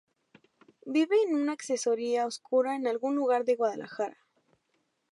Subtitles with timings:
[0.95, 4.17] Vive en una accesoria oscura en algún lugar de Guadalajara.